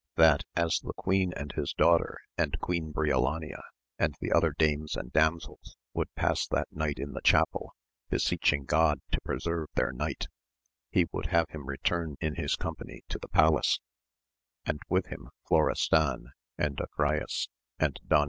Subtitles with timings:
[0.15, 3.61] That as the queen and his daughter, and Queen Briolania
[3.99, 7.75] and the other dames and damsels would pass that night in the chapel,
[8.09, 10.25] beseeching God to preserve their knight,
[10.89, 13.79] he would have him return in his company to the palace,
[14.65, 17.47] and with hun Florestan and Agi ayes,
[17.77, 18.19] and Don